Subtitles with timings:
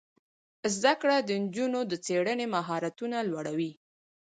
[0.75, 3.71] زده کړه د نجونو د څیړنې مهارتونه لوړوي.